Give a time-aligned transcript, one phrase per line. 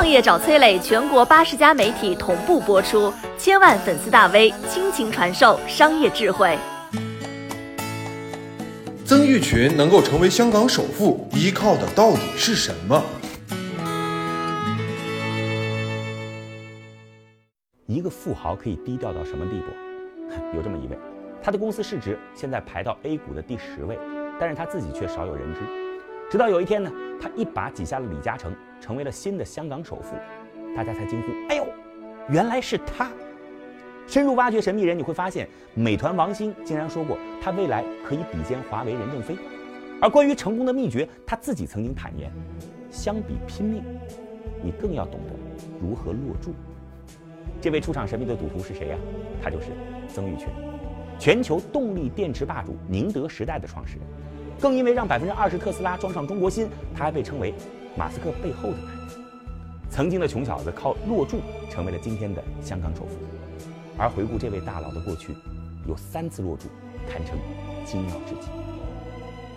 [0.00, 6.56] 创业找崔磊，全国八十家媒体同步播出，千万粉丝大 V 倾情传授商业智慧。
[9.04, 13.04] 曾毓群能够成为香港首富，依靠的到底是什么？
[17.84, 19.66] 一个富豪可以低调到什么地步？
[20.56, 20.96] 有这么一位，
[21.42, 23.98] 他的公司市值现在排到 A 股的第十位，
[24.40, 25.89] 但是他自己却少有人知。
[26.30, 26.88] 直到有一天呢，
[27.20, 30.14] 他一把挤下了李嘉诚，成为了新的香港首富，
[30.76, 31.66] 大家才惊呼：“哎呦，
[32.28, 33.10] 原来是他！”
[34.06, 39.36] 深入挖掘神秘人，你会发现，美团王兴竟然说过他未来可以比肩华为任正非。
[40.00, 42.30] 而关于成功的秘诀，他自己曾经坦言：
[42.92, 43.82] 相比拼命，
[44.62, 45.34] 你更要懂得
[45.82, 46.54] 如何落注。
[47.60, 48.96] 这位出场神秘的赌徒是谁呀？
[49.42, 49.66] 他就是
[50.06, 50.46] 曾毓群，
[51.18, 54.06] 全球动力电池霸主宁德时代的创始人。
[54.60, 57.54] 更因为让百分之二十特斯拉装上中国心，他还被称为
[57.96, 59.00] 马斯克背后的男人。
[59.88, 63.16] 曾经的穷小子靠落注成为了今天的香港首富。
[63.96, 65.34] 而回顾这位大佬的过去，
[65.88, 66.68] 有三次落注，
[67.08, 67.38] 堪称
[67.84, 68.48] 惊妙至极。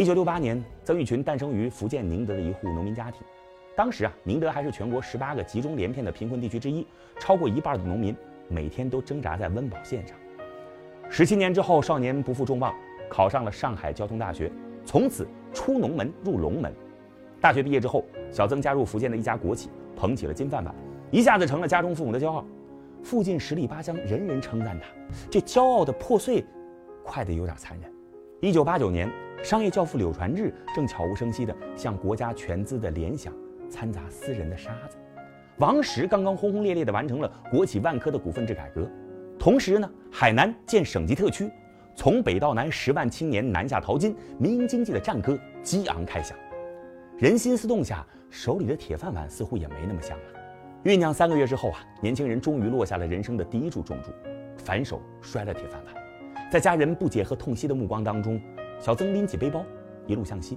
[0.00, 3.22] 一九六八年，曾毓群诞生于福建宁德的一户农民家庭。
[3.76, 6.86] 当时啊，宁德还是全国十八个集中连片的贫困地区之一，
[7.20, 8.14] 超过一半的农民
[8.48, 10.16] 每天都挣扎在温饱线上。
[11.08, 12.74] 十七年之后，少年不负众望，
[13.08, 14.52] 考上了上海交通大学，
[14.88, 16.72] 从此出农门入龙门。
[17.42, 20.74] 大学毕业之后，小曾加入福建的一家国企，捧起了金饭碗，
[21.10, 22.42] 一下子成了家中父母的骄傲。
[23.02, 24.88] 附近十里八乡，人人称赞他。
[25.28, 26.42] 这骄傲的破碎，
[27.04, 27.92] 快得有点残忍。
[28.40, 33.30] 一九八九年，商业教父柳传志正悄无声息地向国家全资的联想
[33.68, 34.96] 掺杂私人的沙子。
[35.58, 38.90] 王石刚刚轰轰烈烈地完成了国企万科的股份制改革。
[39.38, 41.50] 同时呢，海南建省级特区，
[41.98, 46.38] 从北到南十万青年南下淘金，民营经济的战歌激昂开响。
[47.16, 50.24] 人心思动下，手里的铁饭碗似乎也没那么香了。
[50.84, 54.12] 酝酿三个月之后啊，年轻人终于落下了人生的第一柱重柱，
[54.58, 55.94] 反手摔了铁饭碗。
[56.48, 58.40] 在家人不解和痛惜的目光当中，
[58.78, 59.64] 小曾拎起背包，
[60.06, 60.56] 一路向西。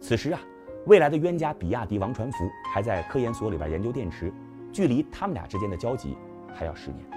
[0.00, 0.40] 此时啊，
[0.86, 2.38] 未来的冤家比亚迪王传福
[2.74, 4.32] 还在科研所里边研究电池，
[4.72, 6.16] 距离他们俩之间的交集
[6.52, 7.15] 还要十年。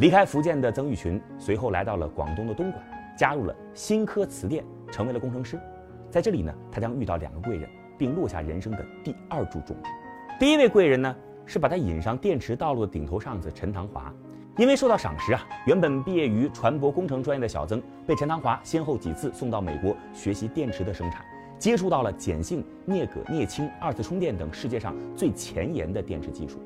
[0.00, 2.82] 离开福建的曾毓群，随后来到了广东的东莞，
[3.14, 5.60] 加入了新科磁电，成为了工程师。
[6.08, 7.68] 在这里呢，他将遇到两个贵人，
[7.98, 9.90] 并落下人生的第二注重注。
[10.38, 11.14] 第一位贵人呢？
[11.44, 14.10] 是把他引上电池道路的顶头上司陈唐华，
[14.56, 21.22] 因为受到赏识啊，原本毕业于船舶工程专业的小曾，被陈唐华先后几次送到美国学习电池的生产，
[21.58, 26.58] 接触到了碱性、镍镉、镍氢、二次充电等世界上最前沿的电池技术。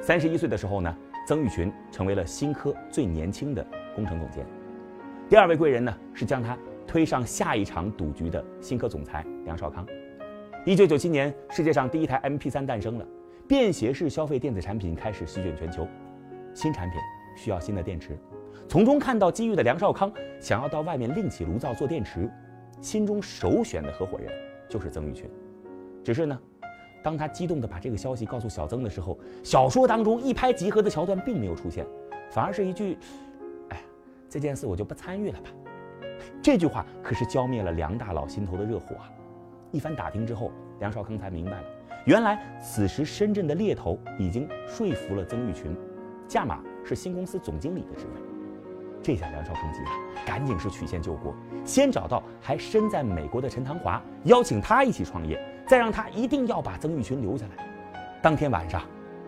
[0.00, 0.96] 三十一岁的时候呢，
[1.26, 4.46] 曾毓群成为了新科最年轻的工程总监。
[5.28, 9.86] 第二位贵人呢，是将他推上下一场赌局的新科总裁梁少康。
[10.66, 13.06] 一九九七年，世界上第一台 MP3 诞生了。
[13.46, 15.86] 便携式消费电子产品开始席卷全球，
[16.54, 16.98] 新产品
[17.36, 18.18] 需要新的电池，
[18.66, 22.26] 从中看到机遇的梁少康想要到外面另起炉灶做电池，
[22.80, 24.32] 心中首选的合伙人
[24.66, 25.28] 就是曾毓群。
[26.02, 26.40] 只是呢，
[27.04, 31.84] 当他激动地把这个消息告诉小曾的时候，小说当中一拍即合的桥段并没有出现，
[32.30, 32.96] 反而是一句
[33.68, 33.78] ：“哎，
[34.26, 35.50] 这件事我就不参与了吧。”
[36.40, 39.12] 这句话可是浇灭了梁大佬心头的热火啊！
[39.70, 40.50] 一番打听之后，
[40.80, 41.64] 梁少康才明白了。
[42.06, 45.76] 原来，此时深圳的猎头已经说服了曾毓群，
[46.26, 48.20] 价码是新公司总经理的职位。
[49.02, 49.88] 这下梁少康急了，
[50.24, 51.34] 赶紧是曲线救国，
[51.66, 57.64] 先找到还身在美国的陈唐华，邀请他一起创业，再让他一定要把曾毓群留下来。
[58.22, 58.82] 当天晚上，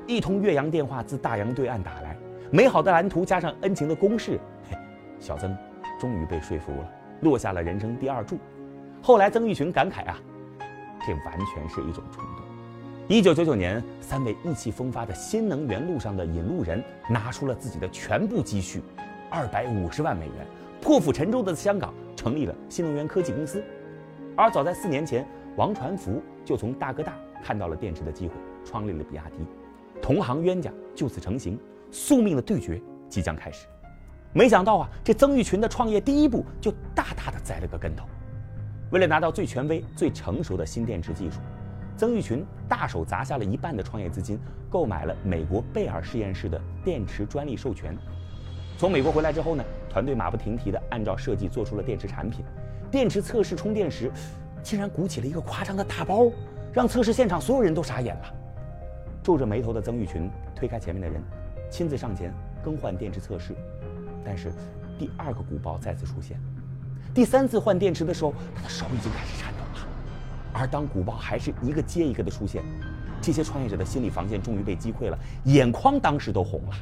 [0.07, 2.17] 一通岳阳电话自大洋对岸打来，
[2.51, 4.39] 美好的蓝图加上恩情的攻势，
[4.71, 4.77] 嘿，
[5.19, 5.57] 小曾
[6.01, 6.89] 终于被说服了，
[7.21, 8.39] 落下了人生第二注。
[9.03, 10.19] 后来，曾毓群感慨啊，
[11.07, 12.45] 这完全是一种冲动。
[13.09, 18.83] 一九九九年，三位意气风发的新能源路上的引路人拿出了自己的全部积蓄，
[19.31, 20.47] 二百五十万美元，
[20.81, 23.63] 破釜沉舟的香港成立了新能源科技公司。
[24.35, 25.25] 而早在四年前，
[25.57, 29.39] 王传福就从大哥大看到了电池的机会，创立了比亚迪。
[30.03, 31.59] 同行冤家就此成型，
[31.91, 33.67] 宿命的对决即将开始。
[34.35, 38.05] 没想到啊，这曾毓群的创业第一步就大大的栽了个跟头。
[38.91, 41.41] 为了拿到最权威、最成熟的新电池技术。
[41.97, 44.39] 曾毓群大手砸下了一半的创业资金，
[44.69, 47.97] 购买了美国贝尔实验室的电池专利授权。
[48.77, 52.45] 从美国回来之后呢，团队马不停蹄地按照设计做出了电池产品。
[52.91, 54.13] 电池测试充电时，
[54.67, 56.27] 竟然鼓起了一个夸张的大包，
[56.73, 58.35] 让测试现场所有人都傻眼了。
[59.23, 61.23] 皱着眉头的曾毓群推开前面的人，
[61.71, 62.35] 亲自上前
[62.65, 63.55] 更换电池测试。
[64.25, 64.51] 但是，
[64.99, 66.37] 第二个鼓包再次出现。
[67.15, 69.87] 第三次换电池的时候，他的手已经开始颤抖了。
[70.53, 72.65] 而当鼓包还是一个接一个的出现，
[73.23, 76.77] 这些创业者的心理防线终于被击溃了，眼眶当时都红了。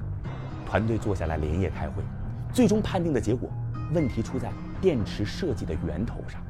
[0.67, 2.03] 团队坐下来连夜开会，
[2.51, 3.51] 最终判定的结果，
[3.93, 4.51] 问题出在
[4.81, 6.41] 电池设计的源头上。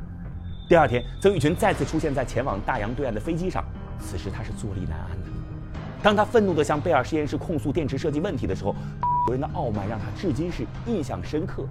[0.66, 3.62] 第二天，曾玉群再次出现在前往大洋对岸的飞机上，
[4.00, 5.31] 此时他是坐立难安的。
[6.02, 8.75] 当他愤怒地向贝尔实验室控诉电池设计问题的时候，
[9.28, 11.66] 有人的傲慢让他至今是印象深刻。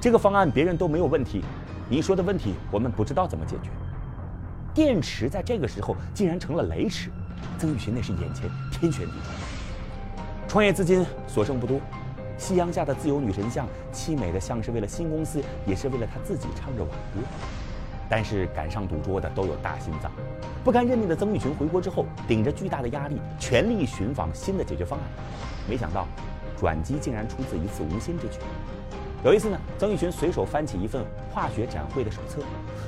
[0.00, 1.44] 这个方案别人都没有问题，
[1.90, 3.68] 你说的问题我们不知道怎么解决。
[4.72, 7.10] 电池在这个时候竟然成了雷池，
[7.58, 9.36] 曾玉群那是眼前天旋地转。
[10.48, 11.78] 创业资金所剩不多，
[12.38, 17.20] 夕阳下的自由女神像凄美的像是为了新公司，也是为了她自己唱着挽歌。
[18.08, 20.10] 但是赶上赌桌的都有大心脏，
[20.62, 25.08] 不甘认命的曾玉群回国之后，顶着巨大的压力，全力寻访新的解决方案。
[25.68, 26.06] 没想到，
[26.58, 28.38] 转机竟然出自一次无心之举。
[29.24, 32.42] 有一次呢，曾玉群随手翻起一份化学展会的手册，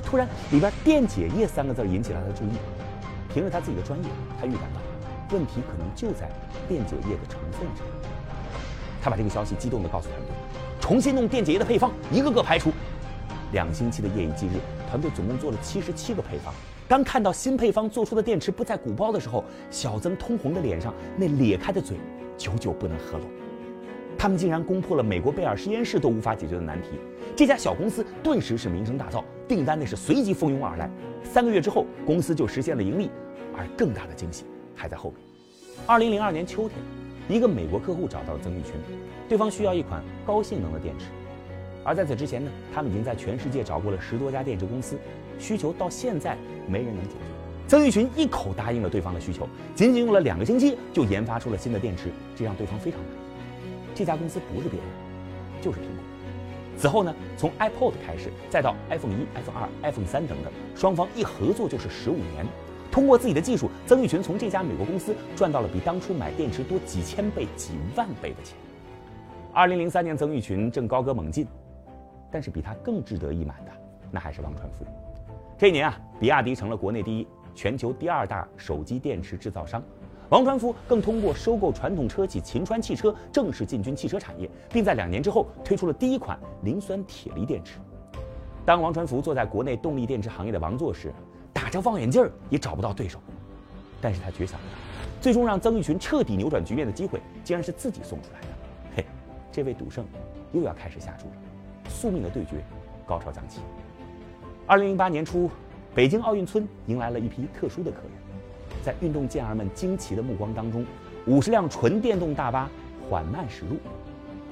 [0.04, 2.58] 突然里边“电解液”三个字引起了他的注意。
[3.32, 4.08] 凭着他自己的专业，
[4.40, 4.80] 他预感到
[5.34, 6.28] 问题可能就在
[6.68, 7.86] 电解液的成分上。
[9.02, 10.28] 他把这个消息激动地告诉团队，
[10.80, 12.72] 重新弄电解液的配方，一个个排除。
[13.54, 14.60] 两星期的夜以继日，
[14.90, 16.52] 团队总共做了七十七个配方。
[16.86, 21.96] 当看到新配方做出的电池不再鼓包的时候，小曾通红的脸上那咧开的嘴
[22.36, 23.26] 久久不能合拢。
[24.18, 26.88] 他们竟然攻破了美国贝尔实验室都无法解决的难题，
[27.34, 30.90] 这家小公司顿时是名声大噪，订单那是随即蜂拥而来。
[31.22, 33.08] 三个月之后，公司就实现了盈利，
[33.56, 35.20] 而更大的惊喜还在后面。
[35.86, 36.78] 二零零二年秋天，
[37.28, 38.72] 一个美国客户找到了曾玉群，
[39.28, 41.06] 对方需要一款高性能的电池，
[41.84, 44.96] 而在此之前呢，他们已经在全世界找过了十多家电池公司，
[45.38, 46.36] 需求到现在
[46.66, 47.18] 没人能解决。
[47.68, 53.14] 曾玉群一口答应了对方的需求，仅仅用了两个星期就研发出了新的电池，这让对方非常满意。
[53.94, 54.88] 这家公司不是别人，
[55.62, 56.04] 就是苹果。
[56.76, 62.44] 此后呢，从 iPod 开始，再到 iPhone 一、iPhone 二、iPhone 三等等，双方一合作就是十五年。
[62.90, 68.56] 通过自己的技术，曾玉群从这家美国公司赚到了比当初买电池多几千倍、几万倍的钱。
[69.52, 71.46] 二零零三年，曾玉群正高歌猛进，
[72.34, 73.70] 但是比他更值得一满的，
[74.10, 74.84] 那还是王传福。
[75.56, 79.80] 这一年啊，比亚迪成了国内第一、全球第二大手机电池制造商。
[80.30, 87.78] 王传福更通过收购传统车企秦川汽车，正式进军汽车产业，并在两年之后推出了第一款磷酸铁锂电池。
[88.66, 91.14] 当王传福坐在国内动力电池行业的王座时，
[91.52, 93.20] 打着望远镜也找不到对手。
[94.00, 94.72] 但是他绝想不到，
[95.20, 98.46] 最终让曾玉群彻底扭转局面的机会，竟然是自己送出来的。
[98.96, 99.06] 嘿，
[99.52, 100.04] 这位赌圣
[100.52, 101.34] 又要开始下注了，
[101.94, 102.56] 宿命的对决
[103.06, 103.60] 高潮将起。
[104.66, 105.48] 二零零八年初，
[105.94, 108.10] 北京奥运村迎来了一批特殊的客人。
[108.82, 110.84] 在运动健儿们惊奇的目光当中，
[111.26, 112.68] 五十辆纯电动大巴
[113.08, 113.76] 缓慢驶入。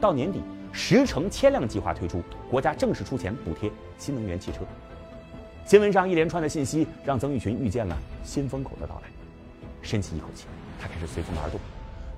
[0.00, 0.40] 到年底，
[0.72, 4.60] 十成千辆计划推出，国家正式出钱补贴新能源汽车。
[5.66, 9.10] 新闻上一连串的信息让曾玉群预见了新风口的到来。
[9.82, 10.46] 深吸一口气，
[10.80, 11.58] 他开始随风而动。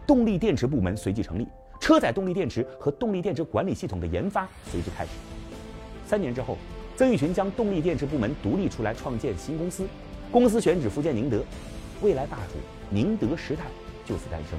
[0.06, 1.48] 动力电池部门随即成立，
[1.84, 5.10] 车载动力电池和动力电池管理系统的研发随之开始。
[6.06, 6.56] 三年之后，
[6.96, 9.84] 曾玉群将动力电池部门独立出来，创建新公司，
[10.32, 11.44] 公司选址福建宁德。
[12.00, 12.54] 未来霸主
[12.88, 13.64] 宁德时代
[14.06, 14.58] 就此诞生，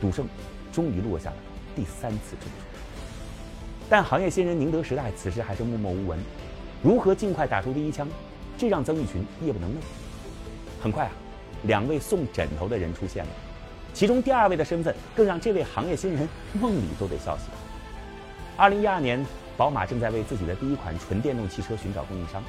[0.00, 0.26] 赌圣
[0.72, 1.36] 终于落下了
[1.76, 2.64] 第三次赌注。
[3.88, 6.18] 但行业新人宁德时代此时还是默默无闻，
[6.82, 8.08] 如何尽快打出第一枪，
[8.58, 9.74] 这让曾玉群夜不能寐。
[10.82, 11.12] 很快啊，
[11.62, 13.30] 两位送枕头的人出现了，
[13.94, 16.28] 其中第二位的身份更让这位行业新人
[16.60, 17.46] 梦里都得笑醒。
[18.56, 19.24] 二零一二年，
[19.56, 22.42] 宝马正在为自己的第一款纯电动汽车寻找供应商，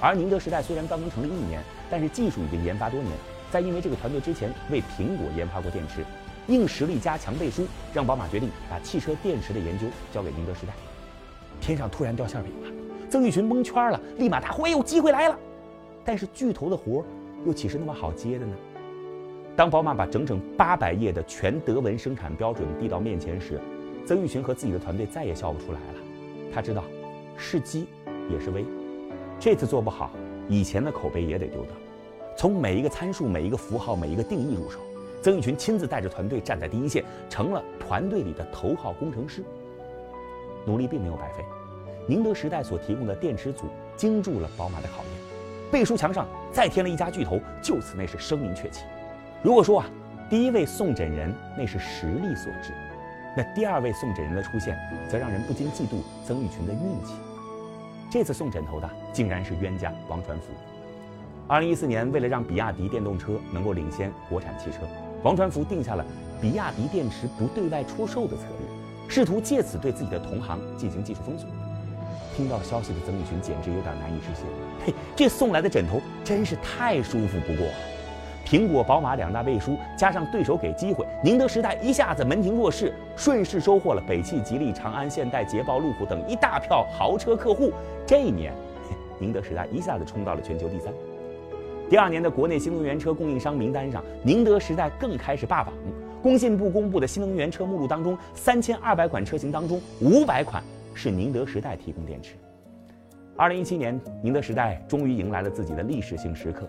[0.00, 3.12] 而宁德时代虽然刚刚成立一年，但是技术已经研发多年。
[3.50, 6.04] 在因为这个团队之前为苹果研发过电池，
[6.48, 10.72] 硬实力加强背书，让宝马决定把汽车电池的研究交给宁德时代。
[11.60, 12.70] 天上突然掉馅饼了，
[13.10, 15.38] 曾玉群蒙圈了，立马大呼：“哎呦，机会来了！”
[16.04, 17.04] 但是巨头的活
[17.46, 18.54] 又岂是那么好接的呢？
[19.58, 23.60] 当宝马把整整八百页的全德文生产标准递到面前时，
[24.06, 25.94] 曾玉群和自己的团队再也笑不出来了。
[26.54, 26.84] 他知道，
[27.36, 27.88] 是机
[28.30, 28.64] 也是危，
[29.40, 30.12] 这次做不好，
[30.48, 31.72] 以前的口碑也得丢掉。
[32.36, 34.78] 从每一个参数、每一个符号、每一个定义入手，
[35.20, 39.42] 曾玉群亲自带着团队站在第一线，成了团队里的头号工程师。
[40.64, 41.44] 努力并没有白费，
[42.06, 43.64] 宁德时代所提供的电池组
[43.96, 45.12] 经住了宝马的考验，
[45.68, 48.84] 背书墙上再添了一家巨头，就此那是声名鹊起。
[49.40, 49.86] 如果说啊，
[50.28, 52.72] 第一位送枕人那是实力所致，
[53.36, 54.76] 那第二位送枕人的出现，
[55.08, 57.14] 则让人不禁嫉妒曾玉群的运气。
[58.10, 60.46] 这次送枕头的竟然是冤家王传福。
[61.46, 64.78] 二零一四年，为了让比亚迪电动车能够领先国产汽车，
[65.22, 66.04] 王传福定下了
[66.40, 71.48] 比亚迪电池不对外出售的策略，试图借此对自己的同行进行技术封锁。
[72.36, 74.44] 听到消息的曾玉群简直有点难以置信，
[74.84, 77.74] 嘿，这送来的枕头真是太舒服不过了。
[78.46, 87.72] 苹果、宝马两大背书，加上对手给机会，宁德时代一下子门庭若市，顺势收获了北汽、吉利、长安、现代、捷豹、路虎等一大票豪车客户。
[88.06, 88.52] 这一年，
[89.20, 90.92] 宁德时代一下子冲到了全球第三。
[91.90, 95.72] 第二年的国内新能源车供应商名单上，宁德时代更开始霸榜。
[96.22, 102.34] 工信部公布的新能源车目录当中，三千二百款车型当中，五百款是宁德时代提供电池。
[103.36, 106.68] 二零一七年，宁德时代终于迎来了自己的历史性时刻。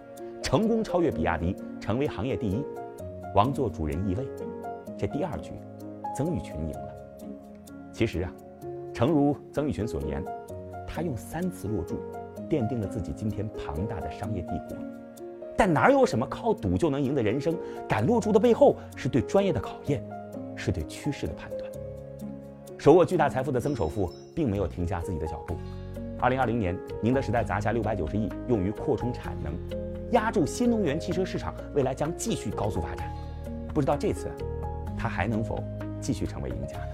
[0.49, 2.65] 成功超越比亚迪，成为行业第一，
[3.35, 4.27] 王座主人易位。
[4.97, 5.51] 这第二局，
[6.15, 6.89] 曾毓群赢了。
[7.93, 8.33] 其实啊，
[8.91, 10.25] 诚如曾毓群所言，
[10.87, 11.99] 他用三次落注，
[12.49, 14.75] 奠定了自己今天庞大的商业帝国。
[15.55, 17.55] 但哪有什么靠赌就能赢的人生？
[17.87, 20.03] 敢落注的背后，是对专业的考验，
[20.55, 21.71] 是对趋势的判断。
[22.75, 25.53] 手握巨大财富的曾首富，并没有停下自己的脚步。
[26.19, 29.53] 二零二零年，宁德时代砸下六百九十亿，用于扩充产能。
[30.11, 33.07] 压住新能源汽车市场，未来将继续高速发展。
[33.73, 34.31] 不知道这次，
[34.97, 35.63] 他还能否
[36.01, 36.85] 继续成为赢家呢？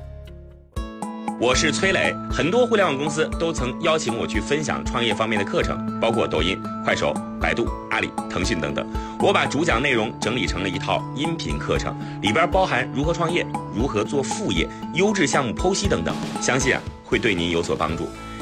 [1.40, 8.86] 我是崔磊，很多互联网公司都曾邀请我去分享创业方面的课程，包括抖音、快手、百度、阿里、腾讯等等。
[9.20, 18.08] 我把主讲内容整理成了一套音频课程，里边包含如何创业、如何做副业、优质项目剖析等等，相信啊会对您有所帮助。